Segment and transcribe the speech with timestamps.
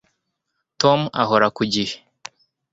[0.81, 1.95] Tom ahora ku gihe